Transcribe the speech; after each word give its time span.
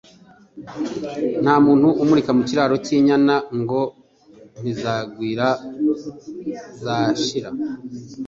Nta 1.43 1.55
mu 1.63 1.71
ntu 1.79 1.89
umurika 2.03 2.29
mu 2.37 2.41
kiraro 2.49 2.75
cy’inyana, 2.85 3.35
ngo 3.59 3.81
ntizagwira 4.61 5.47
zashira 6.81 7.49